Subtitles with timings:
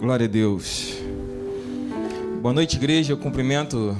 [0.00, 0.94] Glória a Deus.
[2.40, 3.12] Boa noite, igreja.
[3.12, 3.96] Eu cumprimento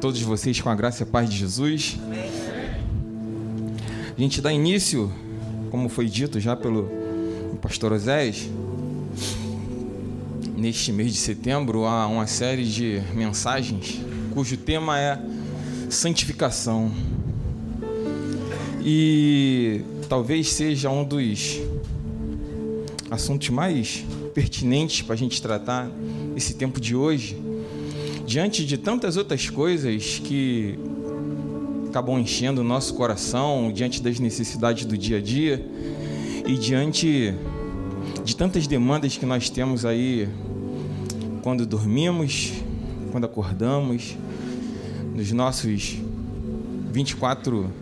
[0.00, 1.98] todos vocês com a graça e a paz de Jesus.
[4.16, 5.12] A gente dá início,
[5.70, 6.90] como foi dito já pelo
[7.62, 8.48] pastor Osés,
[10.56, 14.00] neste mês de setembro, a uma série de mensagens
[14.36, 15.18] cujo tema é
[15.88, 16.92] santificação.
[18.84, 21.58] E talvez seja um dos
[23.10, 24.04] assuntos mais
[24.36, 25.90] pertinentes para a gente tratar
[26.36, 27.42] esse tempo de hoje,
[28.26, 30.78] diante de tantas outras coisas que
[31.88, 35.66] acabam enchendo o nosso coração, diante das necessidades do dia a dia
[36.46, 37.34] e diante
[38.26, 40.28] de tantas demandas que nós temos aí
[41.42, 42.52] quando dormimos,
[43.12, 44.18] quando acordamos,
[45.14, 45.96] nos nossos
[46.92, 47.72] 24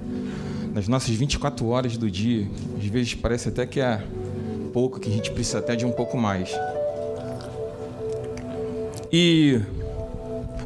[0.73, 2.49] nas nossas 24 horas do dia.
[2.79, 4.05] Às vezes parece até que é
[4.75, 6.51] pouco, que a gente precisa até de um pouco mais.
[9.13, 9.61] E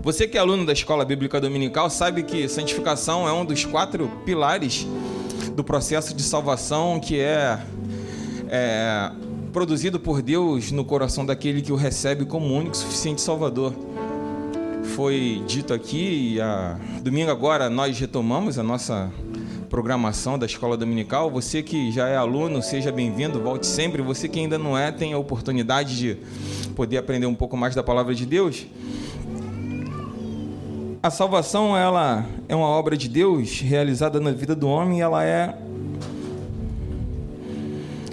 [0.02, 4.08] você que é aluno da Escola Bíblica Dominical sabe que santificação é um dos quatro
[4.24, 4.86] pilares
[5.54, 7.58] do processo de salvação que é,
[8.48, 9.10] é
[9.52, 13.74] produzido por Deus no coração daquele que o recebe como único e suficiente Salvador.
[14.96, 19.12] Foi dito aqui, e a, domingo agora nós retomamos a nossa
[19.68, 21.30] programação da escola dominical.
[21.30, 24.02] Você que já é aluno, seja bem-vindo, volte sempre.
[24.02, 26.18] Você que ainda não é, tem a oportunidade de
[26.74, 28.66] poder aprender um pouco mais da palavra de Deus.
[31.02, 35.54] A salvação ela é uma obra de Deus realizada na vida do homem, ela é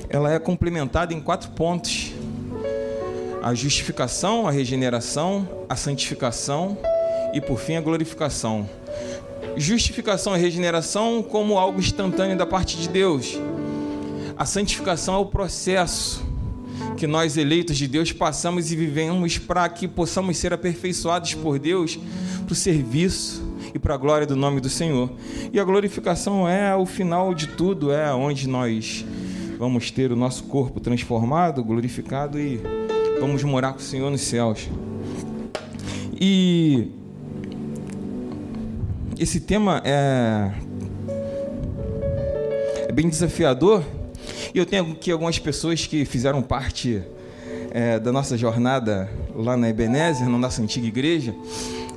[0.07, 2.13] ela é complementada em quatro pontos:
[3.41, 6.77] a justificação, a regeneração, a santificação
[7.33, 8.69] e por fim a glorificação
[9.57, 13.39] justificação e regeneração como algo instantâneo da parte de Deus.
[14.37, 16.23] A santificação é o processo
[16.97, 21.97] que nós, eleitos de Deus, passamos e vivemos para que possamos ser aperfeiçoados por Deus
[22.45, 25.11] para o serviço e para a glória do nome do Senhor.
[25.51, 29.05] E a glorificação é o final de tudo, é onde nós
[29.57, 32.59] vamos ter o nosso corpo transformado, glorificado e
[33.19, 34.69] vamos morar com o Senhor nos céus.
[36.19, 36.91] E
[39.17, 40.51] esse tema é,
[42.87, 43.83] é bem desafiador.
[44.53, 47.01] E eu tenho aqui algumas pessoas que fizeram parte
[47.71, 51.33] é, da nossa jornada lá na Ebenezer, na nossa antiga igreja.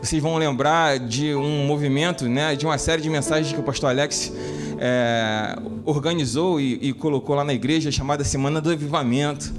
[0.01, 3.91] Vocês vão lembrar de um movimento, né, de uma série de mensagens que o pastor
[3.91, 4.33] Alex
[4.79, 9.53] é, organizou e, e colocou lá na igreja, chamada Semana do Avivamento.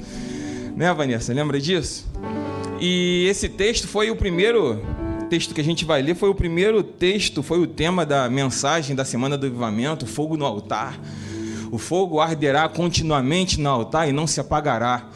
[0.76, 1.34] Né, Vanessa?
[1.34, 2.08] Lembra disso?
[2.80, 4.82] E esse texto foi o primeiro
[5.30, 8.96] texto que a gente vai ler foi o primeiro texto, foi o tema da mensagem
[8.96, 11.00] da Semana do Avivamento, fogo no altar.
[11.72, 15.08] O fogo arderá continuamente no altar e não se apagará.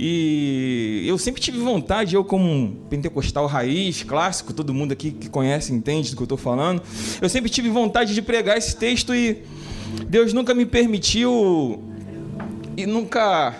[0.00, 5.28] E eu sempre tive vontade, eu como um pentecostal raiz, clássico, todo mundo aqui que
[5.28, 6.82] conhece, entende do que eu estou falando,
[7.20, 9.42] eu sempre tive vontade de pregar esse texto e
[10.08, 11.82] Deus nunca me permitiu
[12.76, 13.54] e nunca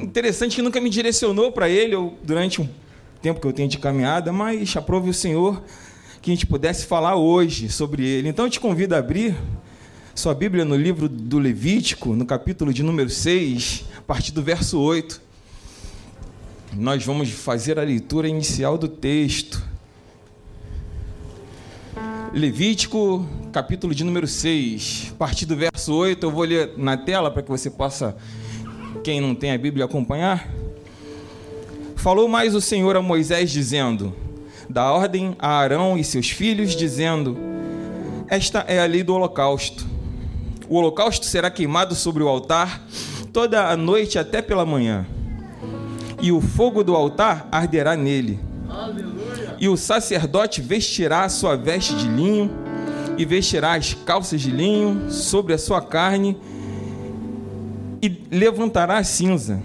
[0.00, 2.68] interessante que nunca me direcionou para ele eu, durante um
[3.20, 5.62] tempo que eu tenho de caminhada, mas aprove o Senhor
[6.20, 8.28] que a gente pudesse falar hoje sobre ele.
[8.28, 9.36] Então eu te convido a abrir
[10.14, 14.80] sua Bíblia no livro do Levítico, no capítulo de número 6, a partir do verso
[14.80, 15.20] 8.
[16.74, 19.62] Nós vamos fazer a leitura inicial do texto.
[22.32, 27.30] Levítico, capítulo de número 6, a partir do verso 8, eu vou ler na tela
[27.30, 28.16] para que você possa,
[29.02, 30.46] quem não tem a Bíblia, acompanhar.
[31.98, 34.14] Falou mais o Senhor a Moisés, dizendo:
[34.70, 37.36] Dá ordem a Arão e seus filhos, dizendo:
[38.28, 39.84] Esta é a lei do holocausto.
[40.68, 42.86] O holocausto será queimado sobre o altar
[43.32, 45.04] toda a noite até pela manhã,
[46.22, 48.38] e o fogo do altar arderá nele.
[48.70, 49.56] Aleluia.
[49.58, 52.48] E o sacerdote vestirá a sua veste de linho,
[53.18, 56.38] e vestirá as calças de linho sobre a sua carne,
[58.00, 59.60] e levantará a cinza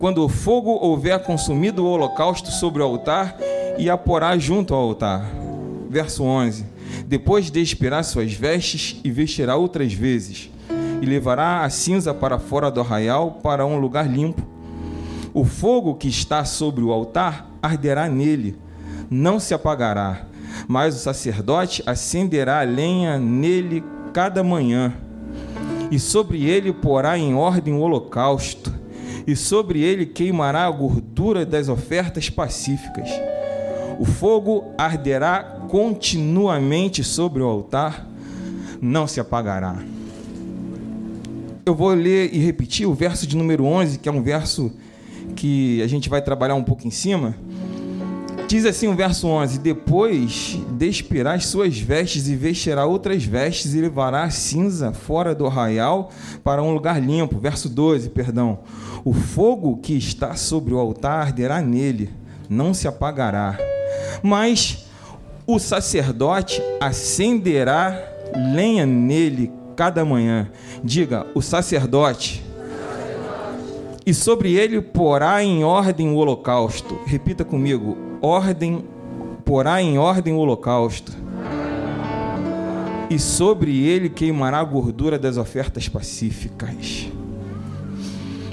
[0.00, 3.36] quando o fogo houver consumido o holocausto sobre o altar,
[3.78, 5.30] e a porá junto ao altar.
[5.90, 6.64] Verso 11:
[7.06, 10.50] Depois de expirar suas vestes, e vestirá outras vezes,
[11.02, 14.42] e levará a cinza para fora do arraial, para um lugar limpo.
[15.34, 18.56] O fogo que está sobre o altar arderá nele,
[19.10, 20.22] não se apagará,
[20.66, 23.84] mas o sacerdote acenderá a lenha nele
[24.14, 24.94] cada manhã,
[25.90, 28.79] e sobre ele porá em ordem o holocausto
[29.30, 33.08] e sobre ele queimará a gordura das ofertas pacíficas.
[33.98, 38.08] O fogo arderá continuamente sobre o altar,
[38.80, 39.76] não se apagará.
[41.64, 44.72] Eu vou ler e repetir o verso de número 11, que é um verso
[45.36, 47.36] que a gente vai trabalhar um pouco em cima.
[48.50, 53.80] Diz assim o verso 11: Depois despirá as suas vestes e vestirá outras vestes e
[53.80, 56.10] levará a cinza fora do arraial
[56.42, 57.38] para um lugar limpo.
[57.38, 58.58] Verso 12, perdão.
[59.04, 62.10] O fogo que está sobre o altar arderá nele,
[62.48, 63.56] não se apagará.
[64.20, 64.84] Mas
[65.46, 68.02] o sacerdote acenderá
[68.52, 70.50] lenha nele cada manhã.
[70.82, 72.49] Diga, o sacerdote.
[74.10, 76.98] E sobre ele porá em ordem o holocausto.
[77.06, 78.84] Repita comigo: ordem,
[79.44, 81.12] porá em ordem o holocausto.
[83.08, 87.06] E sobre ele queimará a gordura das ofertas pacíficas.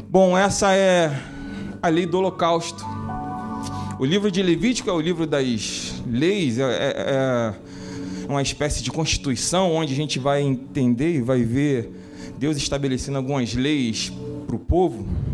[0.07, 1.11] Bom, essa é
[1.81, 2.85] a lei do holocausto.
[3.97, 7.55] O livro de Levítico é o livro das leis, é, é,
[8.27, 11.89] é uma espécie de constituição onde a gente vai entender e vai ver
[12.37, 14.13] Deus estabelecendo algumas leis
[14.45, 15.26] para o povo.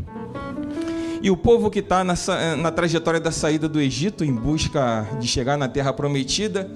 [1.23, 5.57] E o povo que está na trajetória da saída do Egito em busca de chegar
[5.57, 6.69] na terra prometida,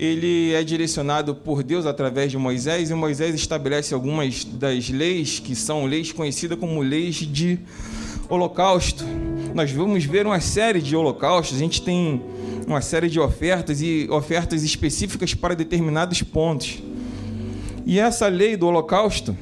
[0.00, 5.54] ele é direcionado por Deus através de Moisés, e Moisés estabelece algumas das leis que
[5.54, 7.58] são leis conhecidas como leis de
[8.30, 9.04] holocausto.
[9.54, 12.22] Nós vamos ver uma série de holocaustos, a gente tem
[12.66, 16.82] uma série de ofertas e ofertas específicas para determinados pontos.
[17.84, 19.36] E essa lei do holocausto,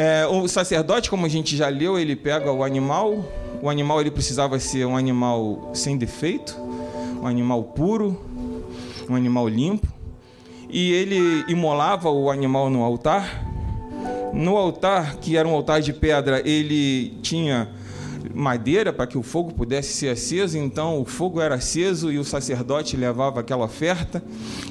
[0.00, 3.24] é, o sacerdote, como a gente já leu, ele pega o animal,
[3.60, 6.56] o animal ele precisava ser um animal sem defeito,
[7.20, 8.16] um animal puro,
[9.10, 9.88] um animal limpo,
[10.70, 13.44] e ele imolava o animal no altar.
[14.32, 17.68] No altar, que era um altar de pedra, ele tinha
[18.32, 20.56] madeira para que o fogo pudesse ser aceso.
[20.56, 24.22] Então o fogo era aceso e o sacerdote levava aquela oferta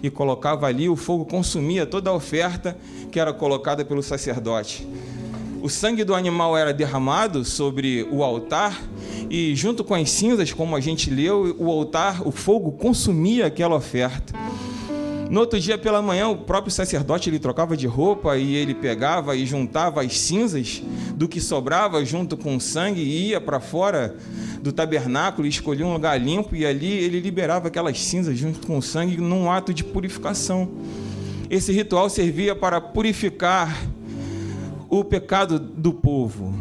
[0.02, 0.88] e colocava ali.
[0.88, 2.78] O fogo consumia toda a oferta
[3.12, 4.88] que era colocada pelo sacerdote.
[5.68, 8.81] O sangue do animal era derramado sobre o altar
[9.30, 13.75] e, junto com as cinzas, como a gente leu, o altar, o fogo consumia aquela
[13.75, 14.34] oferta.
[15.30, 19.36] No outro dia pela manhã, o próprio sacerdote ele trocava de roupa e ele pegava
[19.36, 20.81] e juntava as cinzas
[21.14, 24.16] do que sobrava junto com o sangue e ia para fora
[24.62, 28.81] do tabernáculo escolhia um lugar limpo e ali ele liberava aquelas cinzas junto com o
[28.81, 30.72] sangue num ato de purificação.
[31.50, 33.78] Esse ritual servia para purificar
[34.89, 36.54] o pecado do povo.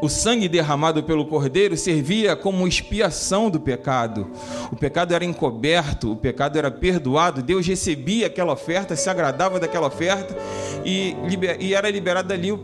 [0.00, 4.28] O sangue derramado pelo cordeiro servia como expiação do pecado.
[4.70, 7.42] O pecado era encoberto, o pecado era perdoado.
[7.42, 10.36] Deus recebia aquela oferta, se agradava daquela oferta
[10.84, 11.16] e,
[11.58, 12.58] e era liberado ali o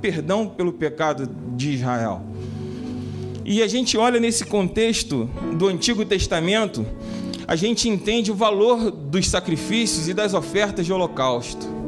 [0.00, 2.22] perdão pelo pecado de Israel.
[3.44, 5.28] E a gente olha nesse contexto
[5.58, 6.86] do Antigo Testamento,
[7.46, 11.79] a gente entende o valor dos sacrifícios e das ofertas de holocausto.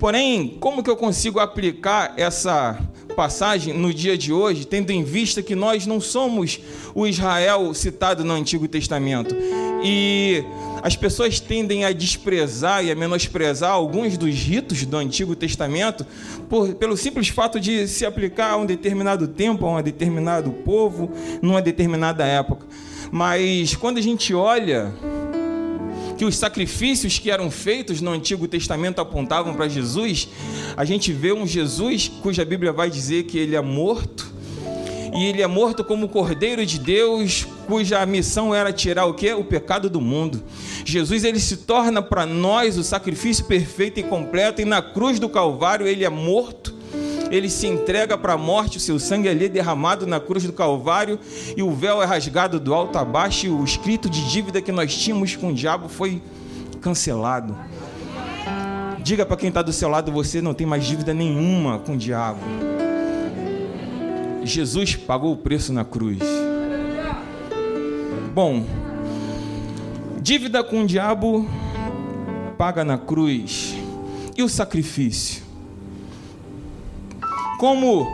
[0.00, 2.80] Porém, como que eu consigo aplicar essa
[3.14, 6.58] passagem no dia de hoje, tendo em vista que nós não somos
[6.94, 9.36] o Israel citado no Antigo Testamento.
[9.84, 10.42] E
[10.82, 16.06] as pessoas tendem a desprezar e a menosprezar alguns dos ritos do Antigo Testamento
[16.48, 21.10] por, pelo simples fato de se aplicar a um determinado tempo, a um determinado povo,
[21.42, 22.66] numa determinada época.
[23.12, 24.94] Mas quando a gente olha
[26.20, 30.28] que os sacrifícios que eram feitos no Antigo Testamento apontavam para Jesus,
[30.76, 34.30] a gente vê um Jesus cuja Bíblia vai dizer que ele é morto,
[35.16, 39.32] e ele é morto como Cordeiro de Deus, cuja missão era tirar o que?
[39.32, 40.42] O pecado do mundo.
[40.84, 45.26] Jesus ele se torna para nós o sacrifício perfeito e completo, e na cruz do
[45.26, 46.74] Calvário ele é morto
[47.30, 50.52] ele se entrega para a morte, o seu sangue ali é derramado na cruz do
[50.52, 51.18] Calvário,
[51.56, 54.72] e o véu é rasgado do alto a baixo, e o escrito de dívida que
[54.72, 56.20] nós tínhamos com o diabo foi
[56.80, 57.56] cancelado.
[59.02, 61.96] Diga para quem está do seu lado: você não tem mais dívida nenhuma com o
[61.96, 62.40] diabo.
[64.42, 66.18] Jesus pagou o preço na cruz.
[68.34, 68.64] Bom,
[70.20, 71.48] dívida com o diabo
[72.56, 73.74] paga na cruz.
[74.36, 75.49] E o sacrifício?
[77.60, 78.10] Como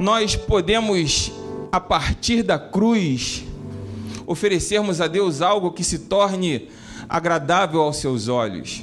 [0.00, 1.30] nós podemos,
[1.70, 3.44] a partir da cruz,
[4.26, 6.68] oferecermos a Deus algo que se torne
[7.08, 8.82] agradável aos seus olhos?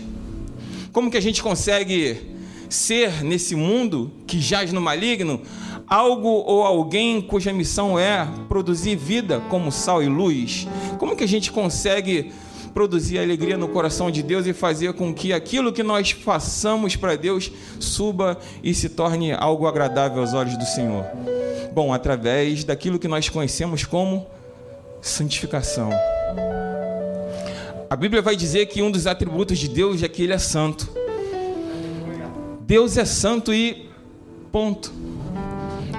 [0.93, 2.33] Como que a gente consegue
[2.69, 5.41] ser nesse mundo que jaz no maligno
[5.85, 10.65] algo ou alguém cuja missão é produzir vida como sal e luz?
[10.97, 12.31] Como que a gente consegue
[12.75, 17.15] produzir alegria no coração de Deus e fazer com que aquilo que nós façamos para
[17.15, 21.05] Deus suba e se torne algo agradável aos olhos do Senhor.
[21.73, 24.27] Bom, através daquilo que nós conhecemos como
[25.01, 25.89] santificação.
[27.89, 30.89] A Bíblia vai dizer que um dos atributos de Deus é que Ele é santo.
[32.59, 33.89] Deus é santo e
[34.51, 34.91] ponto.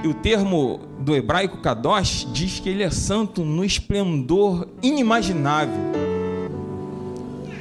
[0.04, 5.95] E o termo do hebraico kadosh diz que ele é santo no esplendor inimaginável.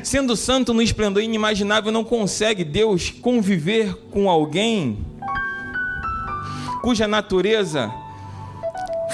[0.05, 4.99] Sendo santo no esplendor inimaginável, não consegue Deus conviver com alguém
[6.83, 7.91] cuja natureza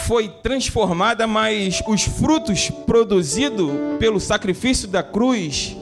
[0.05, 5.77] foi transformada, mas os frutos produzidos pelo sacrifício da cruz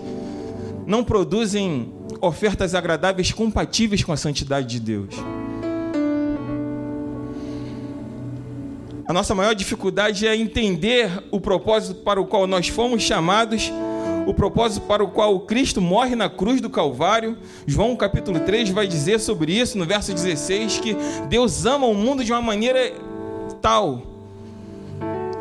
[0.85, 5.15] não produzem ofertas agradáveis compatíveis com a santidade de Deus.
[9.07, 13.71] A nossa maior dificuldade é entender o propósito para o qual nós fomos chamados,
[14.25, 17.37] o propósito para o qual Cristo morre na cruz do Calvário.
[17.65, 20.95] João capítulo 3 vai dizer sobre isso no verso 16 que
[21.27, 22.93] Deus ama o mundo de uma maneira
[23.61, 24.03] tal.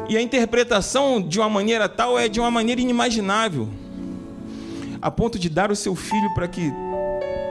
[0.08, 3.68] E a interpretação de uma maneira tal é de uma maneira inimaginável,
[5.02, 6.72] a ponto de dar o seu filho para que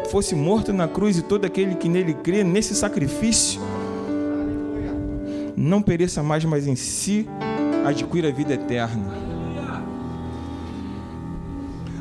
[0.09, 3.61] fosse morto na cruz e todo aquele que nele crê nesse sacrifício
[5.57, 7.27] não pereça mais, mas em si
[7.83, 9.26] adquira a vida eterna.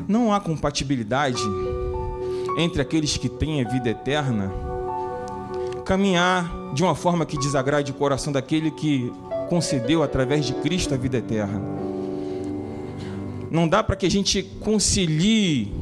[0.07, 1.41] Não há compatibilidade
[2.57, 4.51] entre aqueles que têm a vida eterna
[5.87, 9.11] caminhar de uma forma que desagrade o coração daquele que
[9.47, 11.61] concedeu através de Cristo a vida eterna.
[13.49, 15.73] Não dá para que a gente concilie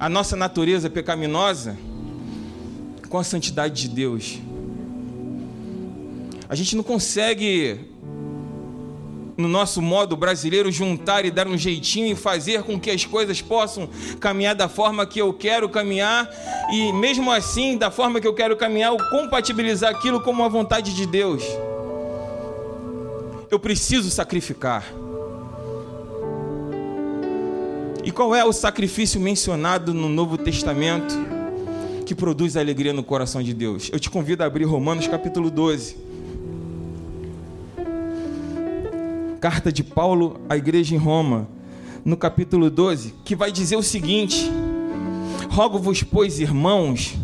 [0.00, 1.76] a nossa natureza pecaminosa
[3.10, 4.38] com a santidade de Deus.
[6.48, 7.80] A gente não consegue,
[9.38, 13.40] no nosso modo brasileiro, juntar e dar um jeitinho e fazer com que as coisas
[13.40, 16.28] possam caminhar da forma que eu quero caminhar
[16.72, 20.92] e, mesmo assim, da forma que eu quero caminhar, eu compatibilizar aquilo com a vontade
[20.92, 21.44] de Deus.
[23.48, 24.84] Eu preciso sacrificar.
[28.02, 31.14] E qual é o sacrifício mencionado no Novo Testamento
[32.04, 33.88] que produz alegria no coração de Deus?
[33.92, 36.07] Eu te convido a abrir Romanos capítulo 12.
[39.40, 41.48] Carta de Paulo à igreja em Roma,
[42.04, 44.50] no capítulo 12, que vai dizer o seguinte:
[45.48, 47.14] Rogo-vos, pois, irmãos,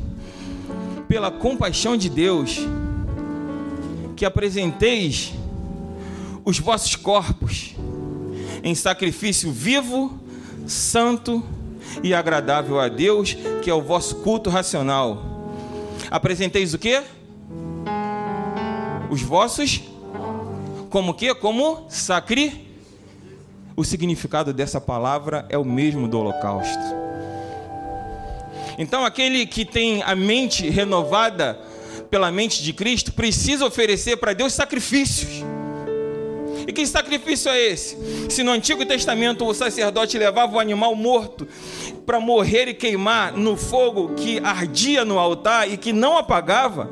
[1.09, 2.61] pela compaixão de Deus,
[4.15, 5.33] que apresenteis
[6.45, 7.75] os vossos corpos
[8.63, 10.19] em sacrifício vivo,
[10.67, 11.43] santo
[12.03, 15.51] e agradável a Deus, que é o vosso culto racional.
[16.11, 17.03] Apresenteis o que?
[19.11, 19.83] Os vossos
[20.95, 21.35] como que?
[21.35, 22.69] Como sacri.
[23.77, 26.79] O significado dessa palavra é o mesmo do holocausto.
[28.79, 31.59] Então, aquele que tem a mente renovada
[32.09, 35.43] pela mente de Cristo precisa oferecer para Deus sacrifícios.
[36.65, 38.31] E que sacrifício é esse?
[38.31, 41.45] Se no Antigo Testamento o sacerdote levava o animal morto
[42.07, 46.89] para morrer e queimar no fogo que ardia no altar e que não apagava,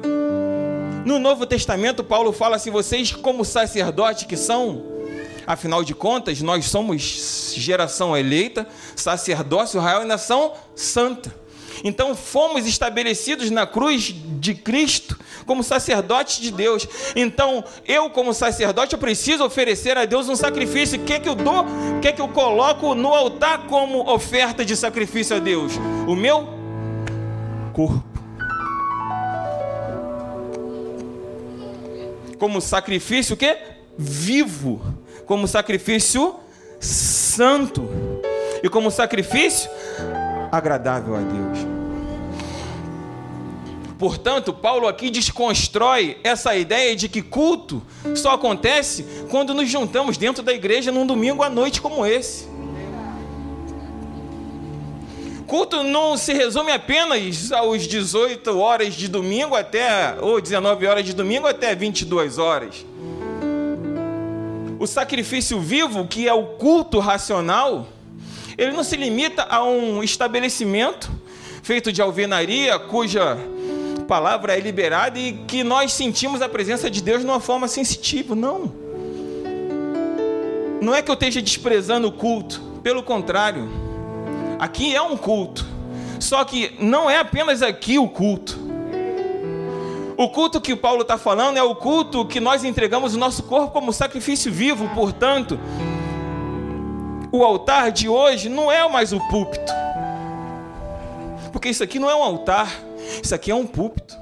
[1.04, 4.84] no Novo Testamento, Paulo fala assim: vocês, como sacerdotes que são,
[5.46, 8.66] afinal de contas, nós somos geração eleita,
[8.96, 11.42] sacerdócio real e nação santa.
[11.84, 16.86] Então fomos estabelecidos na cruz de Cristo como sacerdotes de Deus.
[17.16, 21.00] Então eu, como sacerdote, eu preciso oferecer a Deus um sacrifício.
[21.00, 21.64] O que é que eu dou?
[21.96, 25.72] O que é que eu coloco no altar como oferta de sacrifício a Deus?
[26.06, 26.48] O meu
[27.72, 28.11] corpo.
[32.42, 33.56] Como sacrifício que
[33.96, 34.82] vivo,
[35.26, 36.40] como sacrifício
[36.80, 37.88] santo.
[38.64, 39.70] E como sacrifício
[40.50, 41.58] agradável a Deus.
[43.96, 47.80] Portanto, Paulo aqui desconstrói essa ideia de que culto
[48.16, 52.48] só acontece quando nos juntamos dentro da igreja num domingo à noite como esse
[55.52, 61.12] culto não se resume apenas aos 18 horas de domingo até, ou 19 horas de
[61.12, 62.86] domingo até 22 horas.
[64.78, 67.86] O sacrifício vivo, que é o culto racional,
[68.56, 71.12] ele não se limita a um estabelecimento
[71.62, 73.36] feito de alvenaria, cuja
[74.08, 78.34] palavra é liberada e que nós sentimos a presença de Deus de uma forma sensitiva.
[78.34, 78.72] Não.
[80.80, 83.91] Não é que eu esteja desprezando o culto, pelo contrário.
[84.62, 85.66] Aqui é um culto.
[86.20, 88.56] Só que não é apenas aqui o culto.
[90.16, 93.72] O culto que Paulo está falando é o culto que nós entregamos o nosso corpo
[93.72, 95.58] como sacrifício vivo, portanto,
[97.32, 99.72] o altar de hoje não é mais o púlpito.
[101.50, 102.72] Porque isso aqui não é um altar,
[103.20, 104.16] isso aqui é um púlpito.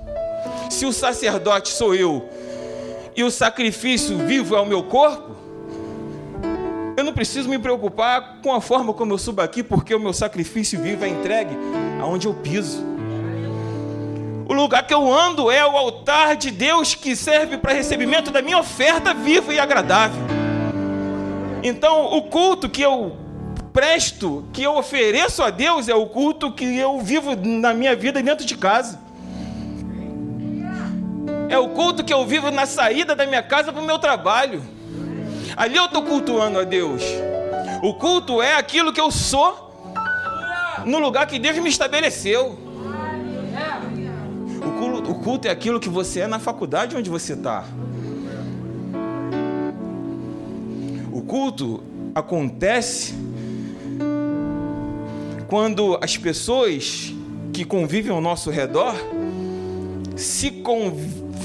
[0.70, 2.26] Se o sacerdote sou eu
[3.14, 5.37] e o sacrifício vivo é o meu corpo,
[7.00, 10.12] eu não preciso me preocupar com a forma como eu subo aqui, porque o meu
[10.12, 11.57] sacrifício vivo é entregue
[12.00, 12.85] aonde eu piso.
[14.47, 18.42] O lugar que eu ando é o altar de Deus que serve para recebimento da
[18.42, 20.21] minha oferta viva e agradável.
[21.62, 23.16] Então, o culto que eu
[23.73, 28.23] presto, que eu ofereço a Deus, é o culto que eu vivo na minha vida
[28.23, 29.00] dentro de casa.
[31.49, 34.79] É o culto que eu vivo na saída da minha casa para o meu trabalho.
[35.57, 37.02] Ali eu estou cultuando a Deus.
[37.83, 39.71] O culto é aquilo que eu sou
[40.85, 42.59] no lugar que Deus me estabeleceu.
[44.64, 47.64] O culto, o culto é aquilo que você é na faculdade onde você está.
[51.12, 51.83] O culto
[52.14, 53.14] acontece
[55.49, 57.12] quando as pessoas
[57.52, 58.95] que convivem ao nosso redor
[60.16, 60.62] se,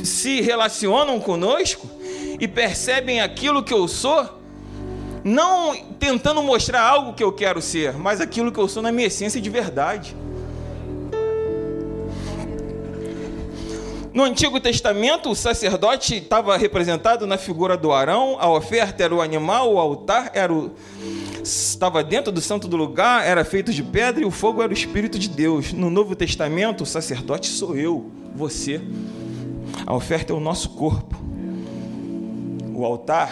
[0.03, 1.94] se relacionam conosco
[2.39, 4.39] e percebem aquilo que eu sou,
[5.23, 9.07] não tentando mostrar algo que eu quero ser, mas aquilo que eu sou na minha
[9.07, 10.15] essência de verdade.
[14.13, 19.19] No Antigo Testamento, o sacerdote estava representado na figura do Arão, a oferta era o
[19.19, 20.71] animal, o altar era o,
[21.43, 24.73] estava dentro do santo do lugar, era feito de pedra e o fogo era o
[24.73, 25.73] Espírito de Deus.
[25.73, 28.81] No Novo Testamento, o sacerdote sou eu, você.
[29.85, 31.17] A oferta é o nosso corpo.
[32.77, 33.31] O altar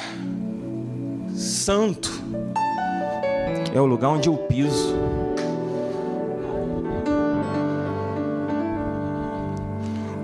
[1.35, 2.09] santo
[3.75, 4.95] é o lugar onde eu piso.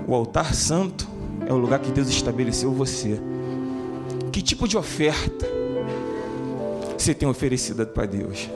[0.08, 1.06] O altar santo
[1.46, 3.20] é o lugar que Deus estabeleceu você.
[4.32, 5.46] Que tipo de oferta
[6.96, 8.48] você tem oferecido para Deus?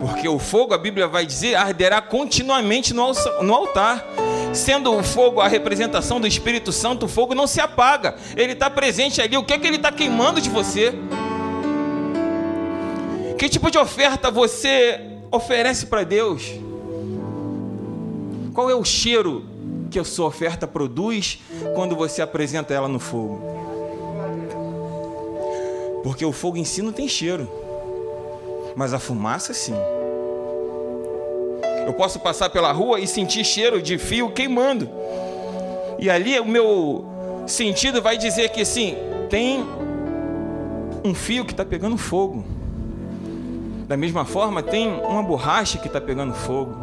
[0.00, 4.04] Porque o fogo, a Bíblia vai dizer, arderá continuamente no altar.
[4.58, 8.68] Sendo o fogo a representação do Espírito Santo, o fogo não se apaga, ele está
[8.68, 9.36] presente ali.
[9.36, 10.92] O que é que ele está queimando de você?
[13.38, 15.00] Que tipo de oferta você
[15.30, 16.54] oferece para Deus?
[18.52, 19.44] Qual é o cheiro
[19.92, 21.38] que a sua oferta produz
[21.76, 23.40] quando você apresenta ela no fogo?
[26.02, 27.48] Porque o fogo em si não tem cheiro,
[28.74, 29.76] mas a fumaça sim.
[31.88, 34.90] Eu posso passar pela rua e sentir cheiro de fio queimando.
[35.98, 37.06] E ali o meu
[37.46, 38.94] sentido vai dizer que sim,
[39.30, 39.64] tem
[41.02, 42.44] um fio que está pegando fogo.
[43.86, 46.76] Da mesma forma, tem uma borracha que está pegando fogo.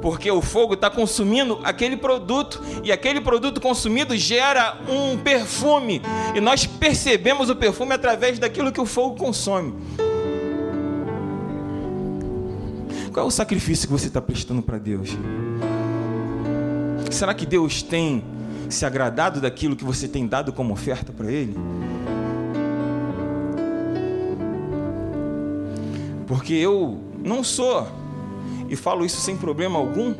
[0.00, 6.00] Porque o fogo está consumindo aquele produto e aquele produto consumido gera um perfume
[6.32, 9.74] e nós percebemos o perfume através daquilo que o fogo consome.
[13.14, 15.10] Qual é o sacrifício que você está prestando para Deus?
[17.12, 18.24] Será que Deus tem
[18.68, 21.56] se agradado daquilo que você tem dado como oferta para Ele?
[26.26, 27.86] Porque eu não sou,
[28.68, 30.12] e falo isso sem problema algum,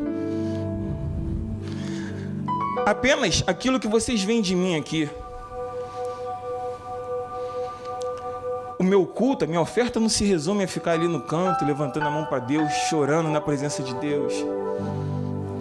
[2.87, 5.11] apenas aquilo que vocês veem de mim aqui.
[8.85, 12.07] O meu culto, a minha oferta não se resume a ficar ali no canto, levantando
[12.07, 14.35] a mão para Deus, chorando na presença de Deus.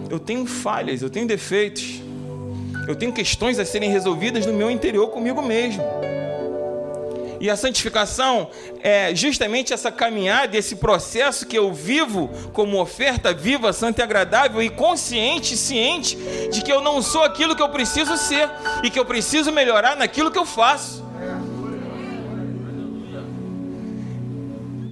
[0.09, 2.01] Eu tenho falhas, eu tenho defeitos,
[2.87, 5.83] eu tenho questões a serem resolvidas no meu interior comigo mesmo.
[7.39, 8.49] E a santificação
[8.81, 14.61] é justamente essa caminhada, esse processo que eu vivo como oferta viva, santa e agradável
[14.61, 16.17] e consciente, ciente
[16.51, 18.49] de que eu não sou aquilo que eu preciso ser
[18.83, 21.02] e que eu preciso melhorar naquilo que eu faço.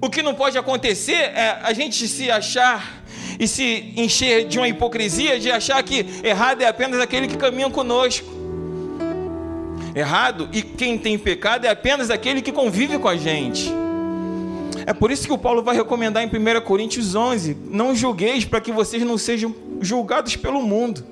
[0.01, 3.03] O que não pode acontecer é a gente se achar
[3.39, 7.69] e se encher de uma hipocrisia de achar que errado é apenas aquele que caminha
[7.69, 8.27] conosco.
[9.93, 13.71] Errado e quem tem pecado é apenas aquele que convive com a gente.
[14.87, 18.59] É por isso que o Paulo vai recomendar em 1 Coríntios 11: Não julgueis para
[18.59, 21.05] que vocês não sejam julgados pelo mundo.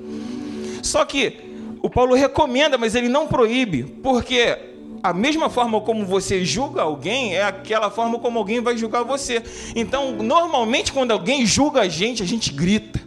[0.82, 1.38] Só que
[1.80, 4.58] o Paulo recomenda, mas ele não proíbe, porque
[5.02, 9.42] a mesma forma como você julga alguém é aquela forma como alguém vai julgar você.
[9.76, 13.00] Então, normalmente, quando alguém julga a gente, a gente grita.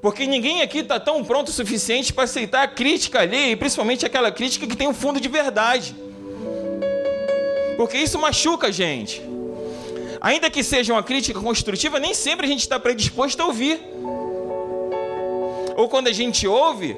[0.00, 4.06] Porque ninguém aqui está tão pronto o suficiente para aceitar a crítica ali, e principalmente
[4.06, 5.94] aquela crítica que tem um fundo de verdade.
[7.76, 9.20] Porque isso machuca a gente.
[10.20, 13.80] Ainda que seja uma crítica construtiva, nem sempre a gente está predisposto a ouvir.
[15.76, 16.96] Ou quando a gente ouve,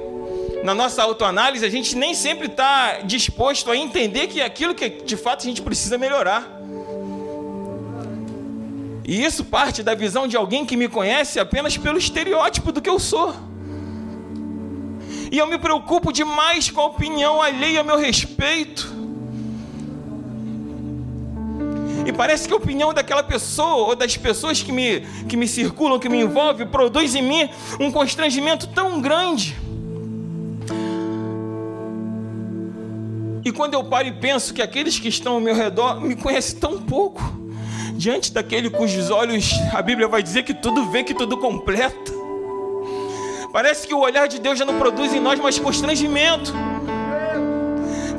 [0.62, 4.88] na nossa autoanálise, a gente nem sempre está disposto a entender que é aquilo que
[4.88, 6.58] de fato a gente precisa melhorar.
[9.06, 12.90] E isso parte da visão de alguém que me conhece apenas pelo estereótipo do que
[12.90, 13.34] eu sou.
[15.30, 18.98] E eu me preocupo demais com a opinião alheia a meu respeito.
[22.06, 25.98] E parece que a opinião daquela pessoa ou das pessoas que me, que me circulam,
[25.98, 29.56] que me envolvem, produz em mim um constrangimento tão grande.
[33.48, 36.60] E quando eu paro e penso que aqueles que estão ao meu redor me conhecem
[36.60, 37.22] tão pouco,
[37.94, 42.12] diante daquele cujos olhos a Bíblia vai dizer que tudo vê, que tudo completa.
[43.50, 46.52] Parece que o olhar de Deus já não produz em nós mais constrangimento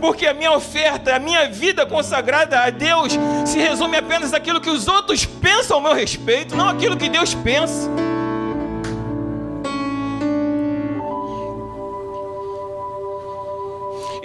[0.01, 3.13] porque a minha oferta, a minha vida consagrada a Deus
[3.45, 7.35] se resume apenas àquilo que os outros pensam ao meu respeito, não aquilo que Deus
[7.35, 7.87] pensa.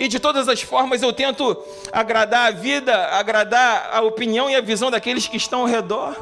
[0.04, 1.56] E de todas as formas eu tento
[1.90, 6.14] agradar a vida, agradar a opinião e a visão daqueles que estão ao redor.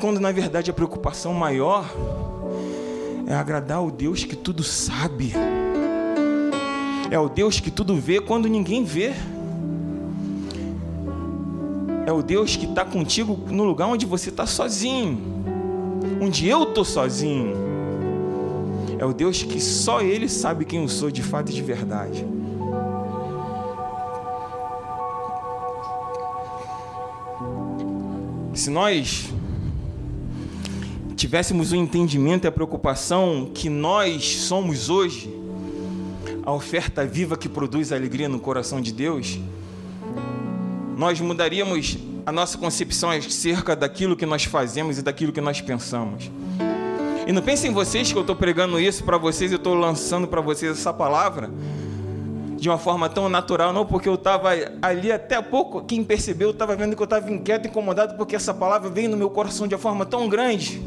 [0.00, 1.84] Quando na verdade a preocupação maior
[3.26, 5.32] é agradar o Deus que tudo sabe.
[7.10, 9.12] É o Deus que tudo vê quando ninguém vê.
[12.06, 15.20] É o Deus que está contigo no lugar onde você está sozinho,
[16.20, 17.69] onde eu estou sozinho.
[19.00, 22.22] É o Deus que só Ele sabe quem eu sou de fato e de verdade.
[28.52, 29.32] Se nós
[31.16, 35.34] tivéssemos o entendimento e a preocupação que nós somos hoje,
[36.44, 39.40] a oferta viva que produz alegria no coração de Deus,
[40.94, 46.30] nós mudaríamos a nossa concepção acerca daquilo que nós fazemos e daquilo que nós pensamos.
[47.30, 50.26] E não pensem em vocês que eu estou pregando isso para vocês, eu estou lançando
[50.26, 51.48] para vocês essa palavra
[52.56, 54.48] de uma forma tão natural, não porque eu estava
[54.82, 58.52] ali até há pouco, quem percebeu, estava vendo que eu estava inquieto, incomodado, porque essa
[58.52, 60.82] palavra veio no meu coração de uma forma tão grande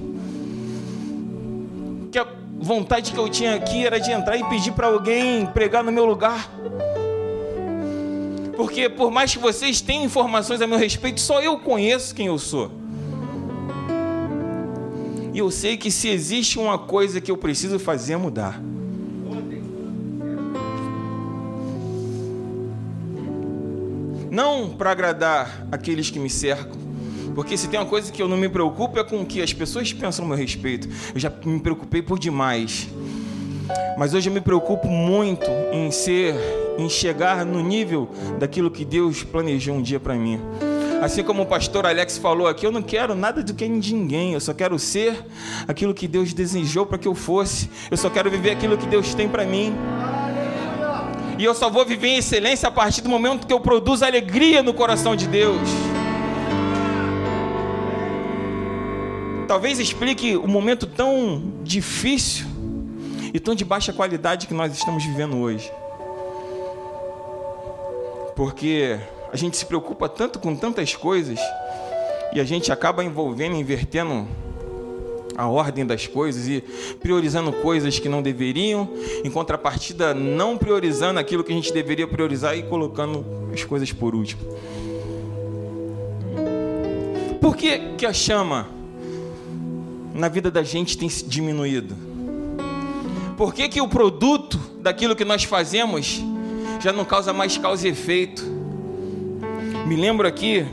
[2.11, 2.27] que a
[2.59, 6.05] vontade que eu tinha aqui era de entrar e pedir para alguém pregar no meu
[6.05, 6.51] lugar.
[8.57, 12.37] Porque por mais que vocês tenham informações a meu respeito, só eu conheço quem eu
[12.37, 12.82] sou.
[15.33, 18.61] E eu sei que se existe uma coisa que eu preciso fazer é mudar.
[24.29, 26.77] Não para agradar aqueles que me cercam,
[27.35, 29.53] porque se tem uma coisa que eu não me preocupo é com o que as
[29.53, 30.87] pessoas pensam a meu respeito.
[31.13, 32.87] Eu já me preocupei por demais.
[33.97, 36.35] Mas hoje eu me preocupo muito em ser,
[36.77, 40.39] em chegar no nível daquilo que Deus planejou um dia para mim.
[41.03, 44.35] Assim como o pastor Alex falou aqui, eu não quero nada do que de ninguém,
[44.35, 45.21] eu só quero ser
[45.67, 47.69] aquilo que Deus desejou para que eu fosse.
[47.91, 49.75] Eu só quero viver aquilo que Deus tem para mim.
[51.37, 54.63] E eu só vou viver em excelência a partir do momento que eu produzo alegria
[54.63, 55.67] no coração de Deus.
[59.45, 62.47] talvez explique o momento tão difícil
[63.33, 65.69] e tão de baixa qualidade que nós estamos vivendo hoje.
[68.35, 68.99] Porque
[69.33, 71.39] a gente se preocupa tanto com tantas coisas
[72.35, 74.27] e a gente acaba envolvendo, invertendo
[75.35, 76.63] a ordem das coisas e
[77.01, 78.87] priorizando coisas que não deveriam,
[79.23, 84.13] em contrapartida, não priorizando aquilo que a gente deveria priorizar e colocando as coisas por
[84.13, 84.39] último.
[87.41, 88.67] Por que, que a chama
[90.13, 91.95] na vida da gente tem diminuído?
[93.35, 96.21] Por que, que o produto daquilo que nós fazemos
[96.79, 98.52] já não causa mais causa e efeito?
[99.85, 100.65] Me lembro aqui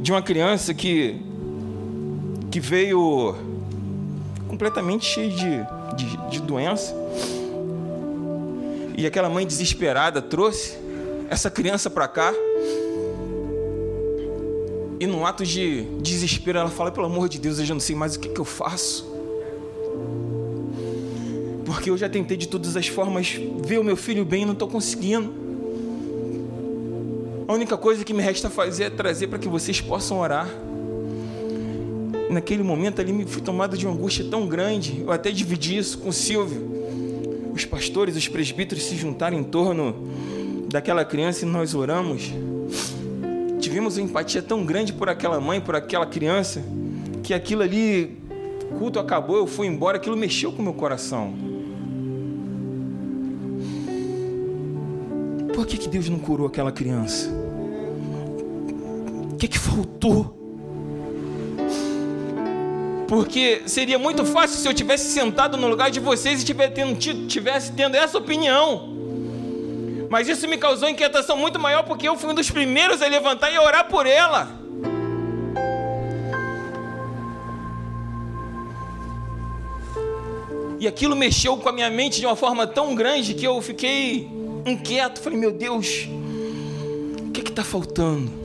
[0.00, 1.20] de uma criança que,
[2.50, 3.34] que veio
[4.48, 6.94] completamente cheia de, de, de doença.
[8.96, 10.76] E aquela mãe desesperada trouxe
[11.28, 12.34] essa criança para cá
[15.00, 17.96] e num ato de desespero, ela fala: pelo amor de Deus, eu já não sei
[17.96, 19.08] mais o que, que eu faço.
[21.64, 24.52] Porque eu já tentei de todas as formas ver o meu filho bem e não
[24.52, 25.39] estou conseguindo.
[27.50, 30.48] A única coisa que me resta fazer é trazer para que vocês possam orar.
[32.30, 35.98] Naquele momento ali me fui tomado de uma angústia tão grande, eu até dividi isso
[35.98, 37.50] com o Silvio.
[37.52, 39.96] Os pastores, os presbíteros se juntaram em torno
[40.68, 42.30] daquela criança e nós oramos
[43.58, 46.62] tivemos uma empatia tão grande por aquela mãe, por aquela criança,
[47.20, 48.16] que aquilo ali,
[48.78, 51.34] culto acabou, eu fui embora, aquilo mexeu com o meu coração.
[55.52, 57.39] Por que, que Deus não curou aquela criança?
[59.40, 60.36] O que, que faltou?
[63.08, 66.98] Porque seria muito fácil se eu tivesse sentado no lugar de vocês e tivesse tendo,
[67.26, 68.94] tivesse tendo essa opinião.
[70.10, 73.50] Mas isso me causou inquietação muito maior porque eu fui um dos primeiros a levantar
[73.50, 74.60] e a orar por ela.
[80.78, 84.30] E aquilo mexeu com a minha mente de uma forma tão grande que eu fiquei
[84.66, 85.18] inquieto.
[85.18, 86.06] Falei, meu Deus,
[87.60, 88.39] está faltando?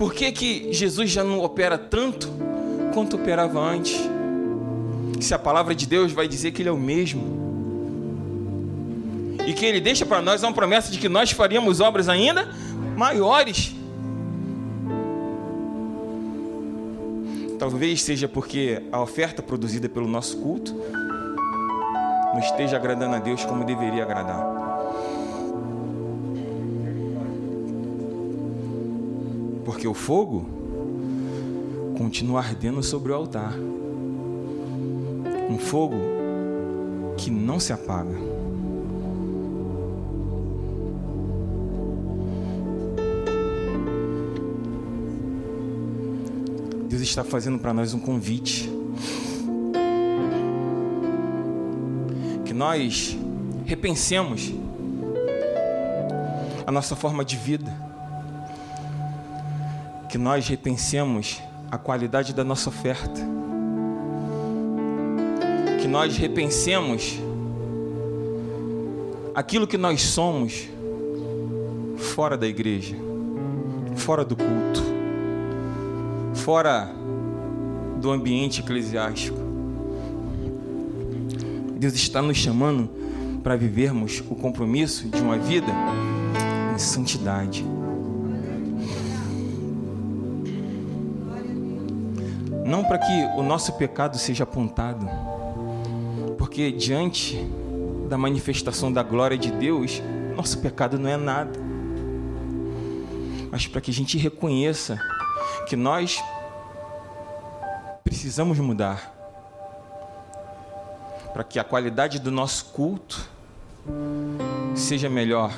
[0.00, 2.26] Por que, que Jesus já não opera tanto
[2.94, 4.00] quanto operava antes?
[5.20, 7.38] Se a palavra de Deus vai dizer que Ele é o mesmo.
[9.46, 12.48] E que Ele deixa para nós uma promessa de que nós faríamos obras ainda
[12.96, 13.74] maiores.
[17.58, 20.74] Talvez seja porque a oferta produzida pelo nosso culto
[22.32, 24.59] não esteja agradando a Deus como deveria agradar.
[29.80, 30.46] Porque o fogo
[31.96, 33.54] continua ardendo sobre o altar.
[35.48, 35.96] Um fogo
[37.16, 38.14] que não se apaga.
[46.86, 48.70] Deus está fazendo para nós um convite.
[52.44, 53.16] Que nós
[53.64, 54.52] repensemos
[56.66, 57.89] a nossa forma de vida.
[60.10, 63.20] Que nós repensemos a qualidade da nossa oferta.
[65.80, 67.18] Que nós repensemos
[69.34, 70.68] aquilo que nós somos
[71.96, 72.96] fora da igreja,
[73.96, 74.90] fora do culto
[76.40, 76.90] fora
[78.00, 79.38] do ambiente eclesiástico.
[81.76, 82.88] Deus está nos chamando
[83.42, 85.72] para vivermos o compromisso de uma vida
[86.74, 87.64] em santidade.
[92.70, 95.04] Não para que o nosso pecado seja apontado,
[96.38, 97.36] porque diante
[98.08, 100.00] da manifestação da glória de Deus,
[100.36, 101.58] nosso pecado não é nada,
[103.50, 105.00] mas para que a gente reconheça
[105.66, 106.22] que nós
[108.04, 109.16] precisamos mudar
[111.34, 113.28] para que a qualidade do nosso culto
[114.76, 115.52] seja melhor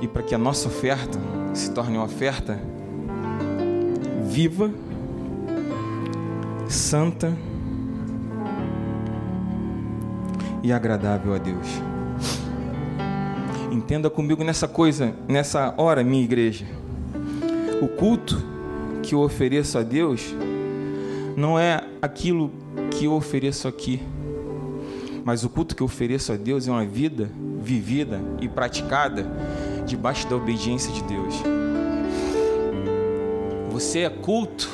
[0.00, 1.18] e para que a nossa oferta
[1.52, 2.56] se torne uma oferta
[4.24, 4.70] viva,
[6.68, 7.36] santa
[10.62, 11.66] e agradável a Deus.
[13.70, 16.64] Entenda comigo nessa coisa, nessa hora, minha igreja.
[17.82, 18.42] O culto
[19.02, 20.34] que eu ofereço a Deus
[21.36, 22.50] não é aquilo
[22.90, 24.00] que eu ofereço aqui,
[25.24, 27.28] mas o culto que eu ofereço a Deus é uma vida
[27.60, 29.26] vivida e praticada
[29.86, 31.34] debaixo da obediência de Deus.
[33.70, 34.70] Você é culto,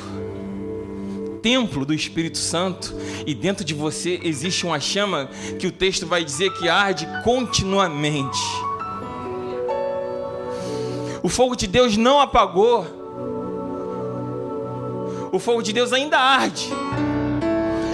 [1.41, 6.23] templo do Espírito Santo, e dentro de você existe uma chama que o texto vai
[6.23, 8.39] dizer que arde continuamente.
[11.23, 12.99] O fogo de Deus não apagou
[15.31, 16.69] o fogo de Deus ainda arde.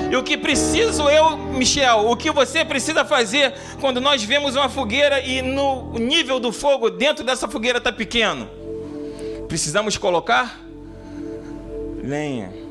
[0.10, 4.70] E o que preciso eu, Michel, o que você precisa fazer quando nós vemos uma
[4.70, 8.50] fogueira e no nível do fogo dentro dessa fogueira está pequeno?
[9.48, 10.62] Precisamos colocar
[12.02, 12.67] lenha.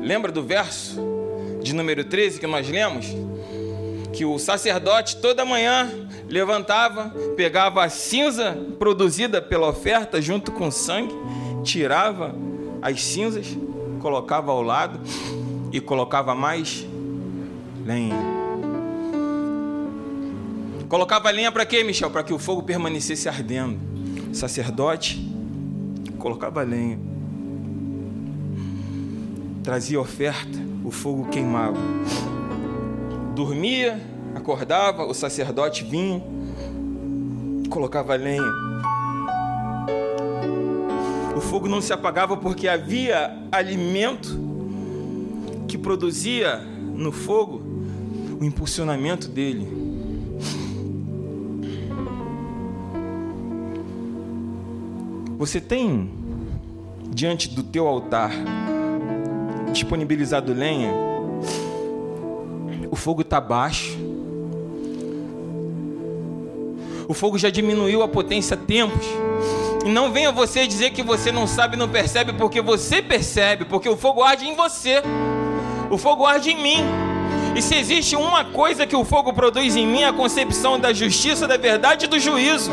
[0.00, 0.98] Lembra do verso
[1.62, 3.06] de número 13 que nós lemos?
[4.12, 5.90] Que o sacerdote toda manhã
[6.28, 11.14] levantava, pegava a cinza produzida pela oferta junto com o sangue,
[11.62, 12.34] tirava
[12.80, 13.46] as cinzas,
[14.00, 15.00] colocava ao lado
[15.72, 16.86] e colocava mais
[17.84, 18.16] lenha.
[20.88, 22.10] Colocava lenha para quê, Michel?
[22.10, 23.78] Para que o fogo permanecesse ardendo.
[24.32, 25.24] O sacerdote
[26.18, 27.09] colocava lenha.
[29.62, 31.78] Trazia oferta, o fogo queimava.
[33.34, 34.00] Dormia,
[34.34, 36.22] acordava, o sacerdote vinha,
[37.68, 38.70] colocava lenha
[41.40, 44.38] o fogo não se apagava porque havia alimento
[45.66, 47.62] que produzia no fogo
[48.38, 49.66] o impulsionamento dele.
[55.38, 56.10] Você tem
[57.08, 58.32] diante do teu altar
[59.70, 60.92] disponibilizado lenha?
[62.90, 63.96] O fogo está baixo.
[67.08, 69.06] O fogo já diminuiu a potência tempos.
[69.84, 73.88] E não venha você dizer que você não sabe, não percebe, porque você percebe, porque
[73.88, 75.02] o fogo arde em você.
[75.90, 76.84] O fogo arde em mim.
[77.56, 80.92] E se existe uma coisa que o fogo produz em mim, é a concepção da
[80.92, 82.70] justiça, da verdade e do juízo.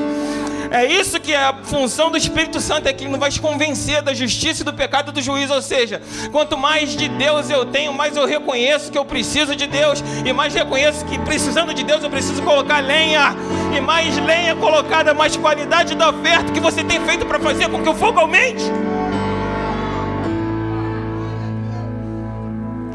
[0.72, 4.02] É isso que é a função do Espírito Santo, é que ele vai te convencer
[4.02, 5.54] da justiça e do pecado do juízo.
[5.54, 6.02] Ou seja,
[6.32, 10.34] quanto mais de Deus eu tenho, mais eu reconheço que eu preciso de Deus, e
[10.34, 13.36] mais reconheço que precisando de Deus eu preciso colocar lenha,
[13.76, 17.82] e mais lenha colocada, mais qualidade da oferta que você tem feito para fazer com
[17.82, 18.64] que o fogo aumente.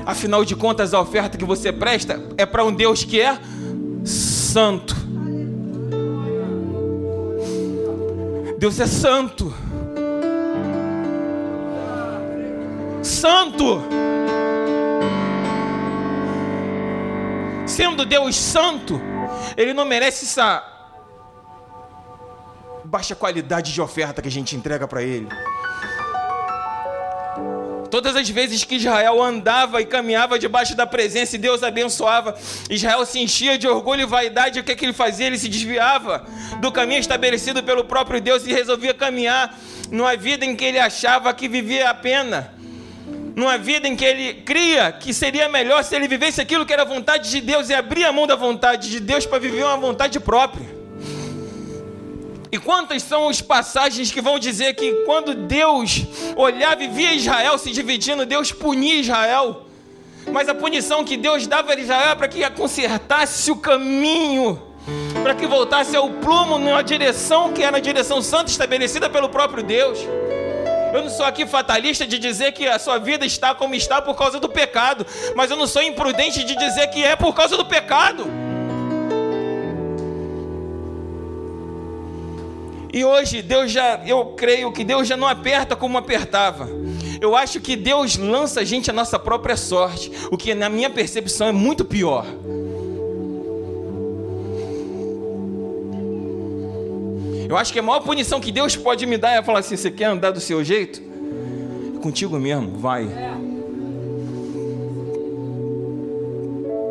[0.04, 3.38] Afinal de contas, a oferta que você presta é para um Deus que é
[4.04, 5.01] santo.
[8.62, 9.52] Deus é santo.
[13.02, 13.82] Santo.
[17.66, 19.00] Sendo Deus santo,
[19.56, 20.62] Ele não merece essa
[22.84, 25.26] baixa qualidade de oferta que a gente entrega para Ele.
[27.92, 32.34] Todas as vezes que Israel andava e caminhava debaixo da presença e Deus abençoava,
[32.70, 34.58] Israel se enchia de orgulho e vaidade.
[34.58, 35.26] O que, é que ele fazia?
[35.26, 36.24] Ele se desviava
[36.58, 39.54] do caminho estabelecido pelo próprio Deus e resolvia caminhar
[39.90, 42.54] numa vida em que ele achava que vivia a pena.
[43.36, 46.86] Numa vida em que ele cria que seria melhor se ele vivesse aquilo que era
[46.86, 50.18] vontade de Deus e abria a mão da vontade de Deus para viver uma vontade
[50.18, 50.81] própria.
[52.52, 56.02] E quantas são as passagens que vão dizer que quando Deus
[56.36, 59.62] olhava e via Israel se dividindo, Deus punia Israel.
[60.30, 64.60] Mas a punição que Deus dava a Israel para que consertasse o caminho,
[65.22, 69.62] para que voltasse ao plumo numa direção que era a direção santa estabelecida pelo próprio
[69.62, 69.98] Deus.
[70.92, 74.14] Eu não sou aqui fatalista de dizer que a sua vida está como está por
[74.14, 77.64] causa do pecado, mas eu não sou imprudente de dizer que é por causa do
[77.64, 78.51] pecado.
[82.92, 86.68] E hoje Deus já, eu creio que Deus já não aperta como apertava.
[87.20, 90.90] Eu acho que Deus lança a gente a nossa própria sorte, o que na minha
[90.90, 92.26] percepção é muito pior.
[97.48, 99.90] Eu acho que a maior punição que Deus pode me dar é falar assim: você
[99.90, 101.00] quer andar do seu jeito?
[102.02, 103.08] Contigo mesmo, vai.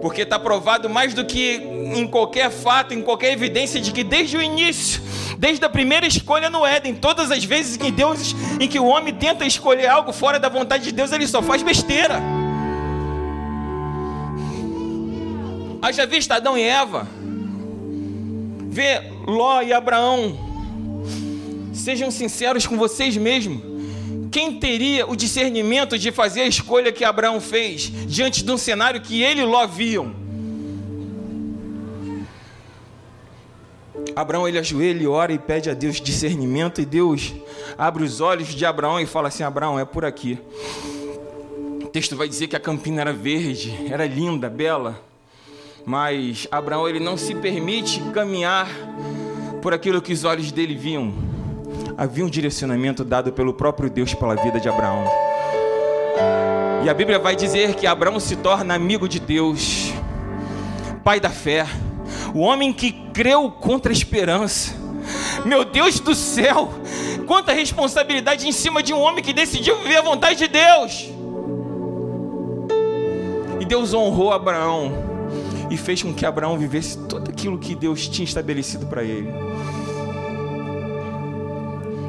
[0.02, 4.38] Porque está provado mais do que em qualquer fato, em qualquer evidência de que desde
[4.38, 5.11] o início
[5.42, 9.12] Desde a primeira escolha no Éden, todas as vezes que Deus, em que o homem
[9.12, 12.22] tenta escolher algo fora da vontade de Deus, ele só faz besteira.
[15.82, 17.08] Haja vista Adão e Eva.
[18.70, 20.38] Vê Ló e Abraão.
[21.74, 23.64] Sejam sinceros com vocês mesmos.
[24.30, 29.02] Quem teria o discernimento de fazer a escolha que Abraão fez diante de um cenário
[29.02, 30.21] que ele e Ló viam?
[34.16, 37.34] Abraão ele ajoelha, ora e pede a Deus discernimento e Deus
[37.78, 40.40] abre os olhos de Abraão e fala assim: Abraão, é por aqui.
[41.84, 45.00] O texto vai dizer que a campina era verde, era linda, bela,
[45.86, 48.70] mas Abraão ele não se permite caminhar
[49.62, 51.14] por aquilo que os olhos dele viam.
[51.98, 55.06] Havia um direcionamento dado pelo próprio Deus pela vida de Abraão.
[56.84, 59.94] E a Bíblia vai dizer que Abraão se torna amigo de Deus,
[61.04, 61.68] pai da fé
[62.34, 64.76] o homem que creu contra a esperança.
[65.46, 66.70] Meu Deus do céu,
[67.26, 71.10] quanta responsabilidade em cima de um homem que decidiu viver a vontade de Deus.
[73.60, 74.92] E Deus honrou Abraão
[75.70, 79.32] e fez com que Abraão vivesse tudo aquilo que Deus tinha estabelecido para ele.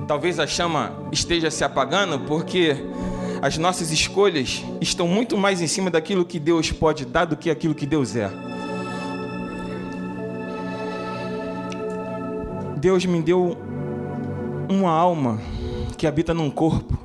[0.07, 2.77] Talvez a chama esteja se apagando porque
[3.41, 7.51] as nossas escolhas estão muito mais em cima daquilo que Deus pode dar do que
[7.51, 8.31] aquilo que Deus é.
[12.83, 13.57] Deus me deu
[14.69, 15.41] uma alma
[15.97, 16.99] que habita num corpo.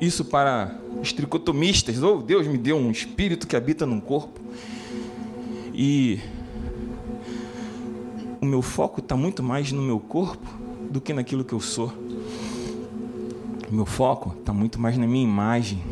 [0.00, 4.40] Isso para os tricotomistas, ou oh, Deus me deu um espírito que habita num corpo.
[5.74, 6.20] E
[8.40, 10.48] o meu foco está muito mais no meu corpo
[10.88, 11.92] do que naquilo que eu sou.
[13.68, 15.82] O meu foco está muito mais na minha imagem.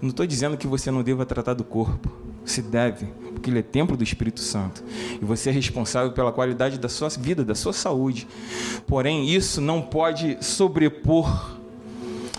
[0.00, 2.10] Não estou dizendo que você não deva tratar do corpo.
[2.46, 4.82] Se deve, porque ele é templo do Espírito Santo.
[5.20, 8.26] E você é responsável pela qualidade da sua vida, da sua saúde.
[8.86, 11.56] Porém, isso não pode sobrepor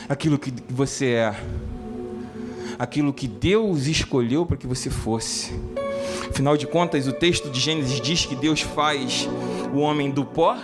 [0.08, 1.36] aquilo que você é.
[2.78, 5.54] Aquilo que Deus escolheu para que você fosse.
[6.30, 9.28] Afinal de contas, o texto de Gênesis diz que Deus faz
[9.74, 10.58] o homem do pó,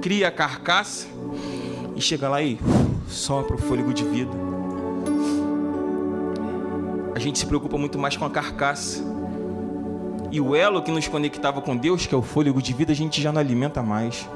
[0.00, 1.06] cria a carcaça
[1.94, 2.58] e chega lá e
[3.08, 4.46] sopra o fôlego de vida
[7.16, 9.02] a gente se preocupa muito mais com a carcaça.
[10.36, 12.94] E o elo que nos conectava com Deus, que é o fôlego de vida, a
[12.94, 14.28] gente já não alimenta mais.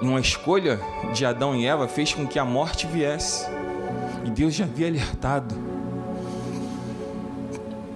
[0.00, 0.80] E uma escolha
[1.12, 3.46] de Adão e Eva fez com que a morte viesse.
[4.24, 5.54] E Deus já havia alertado.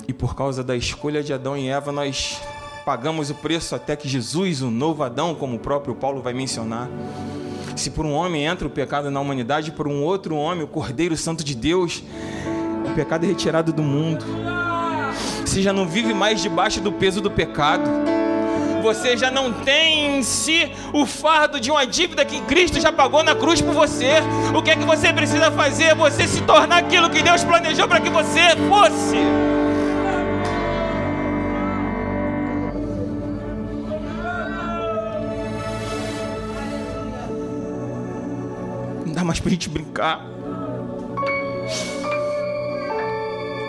[0.07, 2.39] E por causa da escolha de Adão e Eva, nós
[2.85, 6.91] pagamos o preço até que Jesus, o novo Adão, como o próprio Paulo vai mencionar,
[7.75, 11.17] se por um homem entra o pecado na humanidade, por um outro homem, o Cordeiro
[11.17, 12.05] Santo de Deus,
[12.87, 14.54] o pecado é retirado do mundo.
[15.55, 17.89] Você já não vive mais debaixo do peso do pecado.
[18.83, 23.23] Você já não tem em si o fardo de uma dívida que Cristo já pagou
[23.23, 24.15] na cruz por você.
[24.53, 25.95] O que é que você precisa fazer?
[25.95, 29.17] Você se tornar aquilo que Deus planejou para que você fosse.
[39.07, 40.21] Não dá mais para a gente brincar.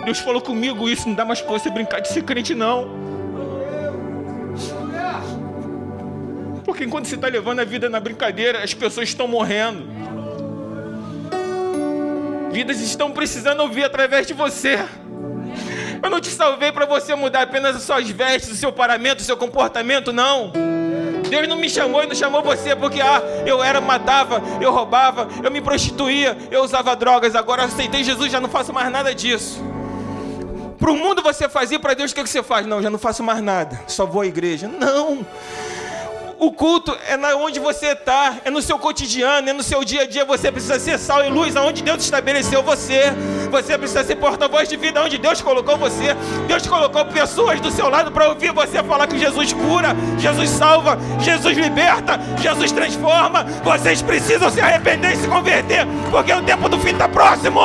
[0.06, 2.88] Deus falou comigo isso, não dá mais pra você brincar de ser crente, não.
[6.64, 9.84] Porque enquanto você está levando a vida na brincadeira, as pessoas estão morrendo.
[12.52, 14.78] Vidas estão precisando ouvir através de você.
[16.00, 19.24] Eu não te salvei para você mudar apenas as suas vestes, o seu paramento, o
[19.24, 20.52] seu comportamento, não.
[21.28, 25.26] Deus não me chamou e não chamou você porque ah, eu era, matava, eu roubava,
[25.42, 27.34] eu me prostituía, eu usava drogas.
[27.34, 29.60] Agora eu aceitei Jesus, já não faço mais nada disso.
[30.78, 32.66] Para o mundo você fazia, para Deus o que, você faz?
[32.66, 34.68] Não, já não faço mais nada, só vou à igreja.
[34.68, 35.24] Não.
[36.38, 40.02] O culto é na onde você está, é no seu cotidiano, é no seu dia
[40.02, 40.22] a dia.
[40.26, 43.14] Você precisa ser sal e luz, aonde Deus estabeleceu você.
[43.50, 46.14] Você precisa ser porta-voz de vida, onde Deus colocou você.
[46.46, 50.98] Deus colocou pessoas do seu lado para ouvir você falar que Jesus cura, Jesus salva,
[51.20, 53.44] Jesus liberta, Jesus transforma.
[53.64, 57.60] Vocês precisam se arrepender e se converter, porque o tempo do fim está próximo.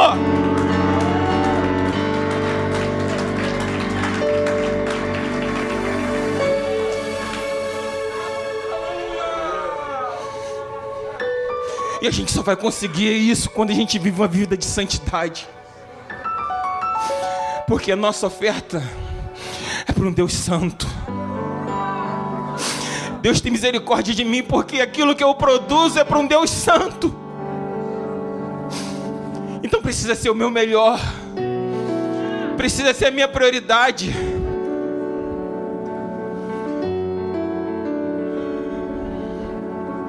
[12.02, 15.48] E a gente só vai conseguir isso quando a gente vive uma vida de santidade.
[17.68, 18.82] Porque a nossa oferta
[19.88, 20.88] é para um Deus santo.
[23.22, 27.16] Deus tem misericórdia de mim, porque aquilo que eu produzo é para um Deus santo.
[29.62, 31.00] Então precisa ser o meu melhor,
[32.58, 34.12] precisa ser a minha prioridade.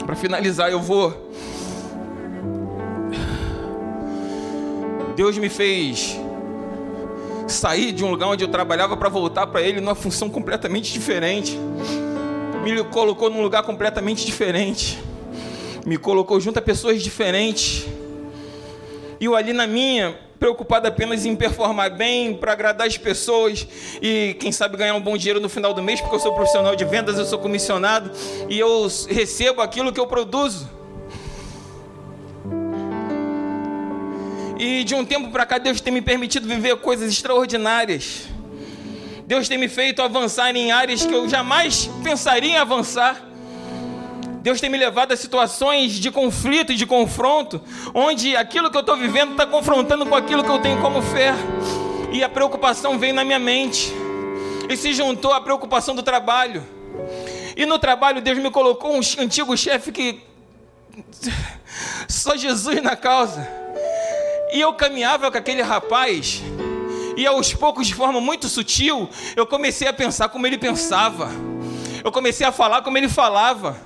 [0.07, 1.32] Para finalizar, eu vou
[5.15, 6.19] Deus me fez
[7.47, 11.59] sair de um lugar onde eu trabalhava para voltar para Ele numa função completamente diferente.
[12.63, 14.99] Me colocou num lugar completamente diferente.
[15.85, 17.87] Me colocou junto a pessoas diferentes.
[19.21, 23.67] E eu ali na minha, preocupado apenas em performar bem, para agradar as pessoas
[24.01, 26.75] e quem sabe ganhar um bom dinheiro no final do mês, porque eu sou profissional
[26.75, 28.11] de vendas, eu sou comissionado
[28.49, 30.69] e eu recebo aquilo que eu produzo.
[34.65, 38.29] E de um tempo para cá, Deus tem me permitido viver coisas extraordinárias.
[39.27, 43.21] Deus tem me feito avançar em áreas que eu jamais pensaria em avançar.
[44.41, 47.61] Deus tem me levado a situações de conflito e de confronto,
[47.93, 51.35] onde aquilo que eu estou vivendo está confrontando com aquilo que eu tenho como fé.
[52.13, 53.93] E a preocupação vem na minha mente.
[54.71, 56.65] E se juntou à preocupação do trabalho.
[57.57, 60.21] E no trabalho, Deus me colocou um antigo chefe que.
[62.07, 63.62] Só Jesus na causa.
[64.53, 66.43] E eu caminhava com aquele rapaz,
[67.17, 71.31] e aos poucos, de forma muito sutil, eu comecei a pensar como ele pensava,
[72.05, 73.77] eu comecei a falar como ele falava,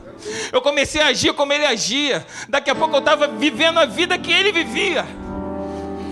[0.52, 2.26] eu comecei a agir como ele agia.
[2.48, 5.06] Daqui a pouco eu estava vivendo a vida que ele vivia.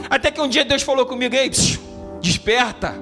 [0.09, 1.51] Até que um dia Deus falou comigo: Ei,
[2.21, 2.95] desperta,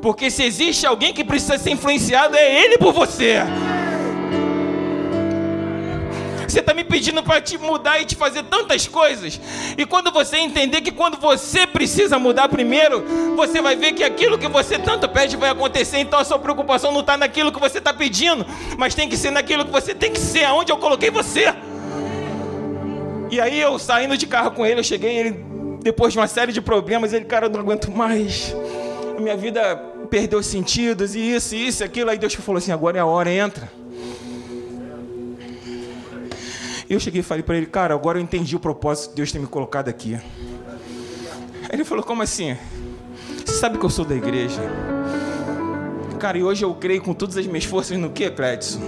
[0.00, 3.36] porque se existe alguém que precisa ser influenciado, é ele por você.
[6.52, 9.40] Você está me pedindo para te mudar e te fazer tantas coisas.
[9.78, 13.02] E quando você entender que quando você precisa mudar primeiro,
[13.34, 15.96] você vai ver que aquilo que você tanto pede vai acontecer.
[15.96, 18.44] Então a sua preocupação não está naquilo que você está pedindo,
[18.76, 21.54] mas tem que ser naquilo que você tem que ser, aonde eu coloquei você.
[23.30, 25.44] E aí eu saindo de carro com ele, eu cheguei, ele
[25.82, 28.54] depois de uma série de problemas, ele, cara, eu não aguento mais.
[29.16, 29.74] A minha vida
[30.10, 32.10] perdeu sentidos e isso, isso, aquilo.
[32.10, 33.81] Aí Deus falou assim: agora é a hora, entra.
[36.92, 39.38] Eu cheguei e falei para ele, cara, agora eu entendi o propósito de Deus ter
[39.38, 40.20] me colocado aqui.
[41.72, 42.54] Ele falou, como assim?
[43.46, 44.60] Você sabe que eu sou da igreja?
[46.20, 48.78] Cara, e hoje eu creio com todas as minhas forças no que, Clédson?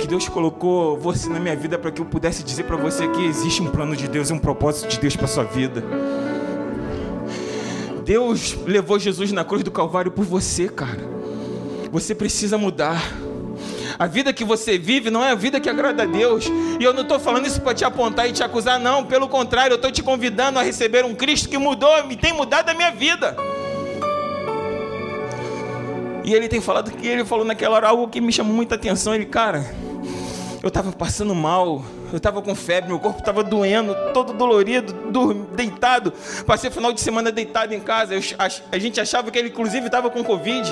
[0.00, 3.26] Que Deus colocou você na minha vida para que eu pudesse dizer para você que
[3.26, 5.84] existe um plano de Deus e um propósito de Deus para sua vida.
[8.06, 11.06] Deus levou Jesus na cruz do Calvário por você, cara.
[11.92, 13.02] Você precisa mudar.
[14.02, 16.46] A vida que você vive não é a vida que agrada a Deus.
[16.80, 19.04] E eu não estou falando isso para te apontar e te acusar, não.
[19.04, 22.68] Pelo contrário, eu estou te convidando a receber um Cristo que mudou, me tem mudado
[22.68, 23.36] a minha vida.
[26.24, 29.14] E ele tem falado que ele falou naquela hora algo que me chamou muita atenção.
[29.14, 29.64] Ele, cara,
[30.60, 34.92] eu estava passando mal, eu estava com febre, meu corpo estava doendo, todo dolorido,
[35.54, 36.12] deitado.
[36.44, 38.16] Passei o final de semana deitado em casa.
[38.16, 40.68] Eu, a, a gente achava que ele, inclusive, estava com Covid.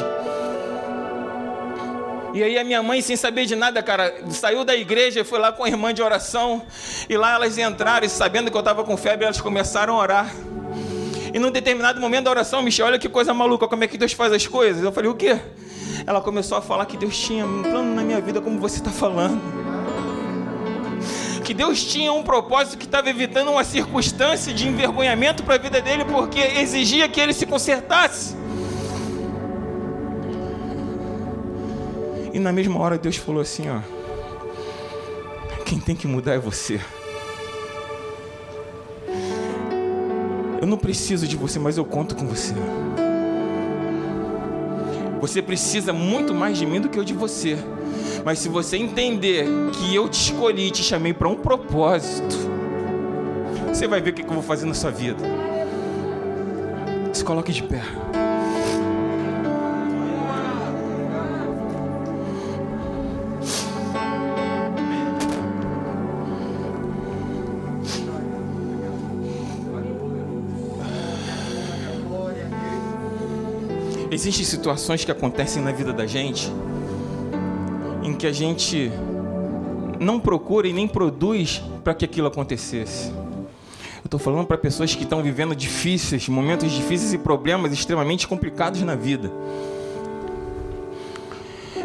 [2.33, 5.39] E aí a minha mãe, sem saber de nada, cara, saiu da igreja e foi
[5.39, 6.63] lá com a irmã de oração.
[7.09, 10.35] E lá elas entraram e sabendo que eu estava com febre, elas começaram a orar.
[11.33, 14.13] E num determinado momento da oração, Michel, olha que coisa maluca, como é que Deus
[14.13, 14.83] faz as coisas?
[14.83, 15.39] Eu falei, o quê?
[16.07, 18.91] Ela começou a falar que Deus tinha um plano na minha vida, como você está
[18.91, 19.61] falando
[21.51, 25.81] que Deus tinha um propósito que estava evitando uma circunstância de envergonhamento para a vida
[25.81, 28.37] dele, porque exigia que ele se consertasse.
[32.33, 33.81] E na mesma hora Deus falou assim: ó,
[35.65, 36.81] quem tem que mudar é você.
[40.61, 42.55] Eu não preciso de você, mas eu conto com você.
[45.21, 47.59] Você precisa muito mais de mim do que eu de você.
[48.25, 52.37] Mas se você entender que eu te escolhi e te chamei para um propósito,
[53.69, 55.23] você vai ver o que eu vou fazer na sua vida.
[57.13, 57.83] Se coloque de pé.
[74.21, 76.53] Existem situações que acontecem na vida da gente
[78.03, 78.93] em que a gente
[79.99, 83.09] não procura e nem produz para que aquilo acontecesse.
[83.09, 88.83] Eu estou falando para pessoas que estão vivendo difíceis, momentos difíceis e problemas extremamente complicados
[88.83, 89.33] na vida.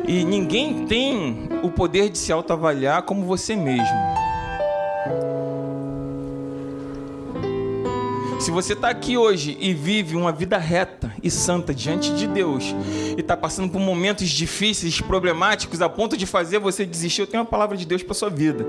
[0.06, 4.25] E ninguém tem o poder de se autoavaliar como você mesmo.
[8.46, 12.76] Se você está aqui hoje e vive uma vida reta e santa diante de Deus
[13.18, 17.42] e está passando por momentos difíceis, problemáticos, a ponto de fazer você desistir, eu tenho
[17.42, 18.64] uma palavra de Deus para sua vida.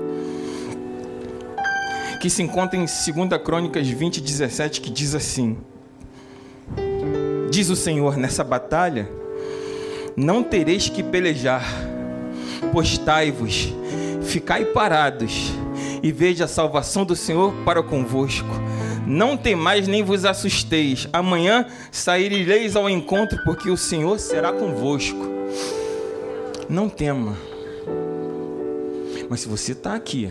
[2.19, 5.59] Que se encontra em 2 Crônicas 20, 17, que diz assim:
[7.51, 9.07] Diz o Senhor, nessa batalha
[10.15, 11.63] não tereis que pelejar,
[12.71, 13.71] postai-vos,
[14.23, 15.51] ficai parados
[16.01, 18.49] e veja a salvação do Senhor para convosco
[19.07, 21.07] não temais nem vos assusteis.
[21.13, 25.25] Amanhã saireis ao encontro, porque o Senhor será convosco.
[26.67, 27.37] Não tema.
[29.29, 30.29] Mas se você está aqui,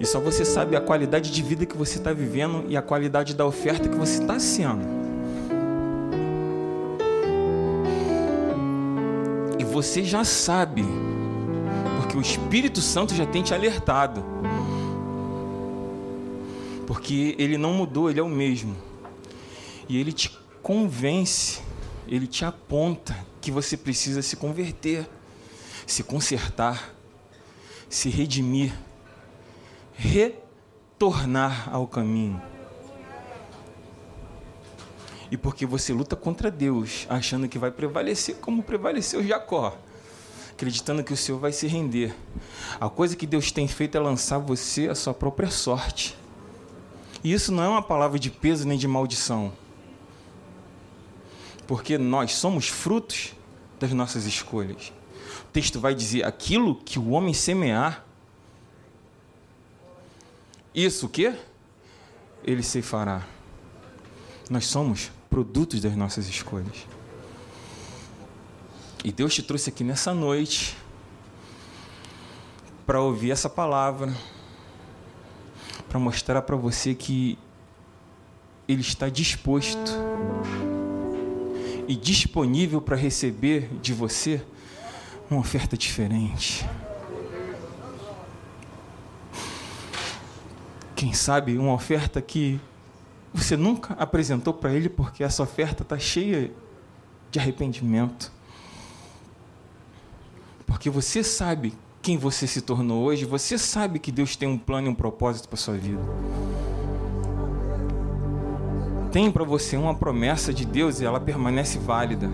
[0.00, 3.34] e só você sabe a qualidade de vida que você está vivendo e a qualidade
[3.34, 4.96] da oferta que você está sendo.
[9.58, 10.84] E você já sabe
[12.16, 14.24] o Espírito Santo já tem te alertado.
[16.86, 18.74] Porque ele não mudou, ele é o mesmo.
[19.88, 20.30] E ele te
[20.62, 21.60] convence,
[22.08, 25.08] ele te aponta que você precisa se converter,
[25.86, 26.94] se consertar,
[27.88, 28.72] se redimir,
[29.94, 32.40] retornar ao caminho.
[35.30, 39.76] E porque você luta contra Deus, achando que vai prevalecer como prevaleceu Jacó
[40.56, 42.16] acreditando que o Senhor vai se render.
[42.80, 46.16] A coisa que Deus tem feito é lançar você à sua própria sorte.
[47.22, 49.52] E isso não é uma palavra de peso nem de maldição.
[51.66, 53.34] Porque nós somos frutos
[53.78, 54.92] das nossas escolhas.
[55.42, 58.06] O texto vai dizer: aquilo que o homem semear,
[60.74, 61.34] isso o quê?
[62.42, 63.26] Ele se fará.
[64.48, 66.86] Nós somos produtos das nossas escolhas.
[69.06, 70.76] E Deus te trouxe aqui nessa noite
[72.84, 74.12] para ouvir essa palavra,
[75.88, 77.38] para mostrar para você que
[78.66, 79.92] Ele está disposto
[81.86, 84.44] e disponível para receber de você
[85.30, 86.68] uma oferta diferente.
[90.96, 92.60] Quem sabe uma oferta que
[93.32, 96.50] você nunca apresentou para Ele porque essa oferta está cheia
[97.30, 98.34] de arrependimento.
[100.76, 101.72] Porque você sabe
[102.02, 105.48] quem você se tornou hoje, você sabe que Deus tem um plano e um propósito
[105.48, 106.02] para sua vida.
[109.10, 112.28] Tem para você uma promessa de Deus e ela permanece válida.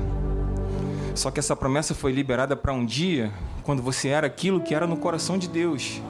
[1.15, 3.33] Só que essa promessa foi liberada para um dia
[3.63, 6.03] quando você era aquilo que era no coração de Deus.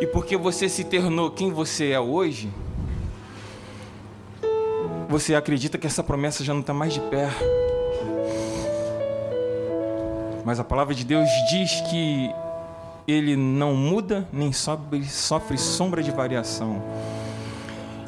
[0.00, 2.50] E porque você se tornou quem você é hoje,
[5.10, 7.28] você acredita que essa promessa já não está mais de pé.
[10.44, 12.30] Mas a palavra de Deus diz que
[13.06, 16.82] ele não muda nem sofre, sofre sombra de variação.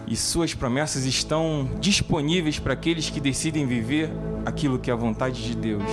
[0.06, 4.10] E suas promessas estão disponíveis para aqueles que decidem viver
[4.44, 5.84] aquilo que é a vontade de Deus.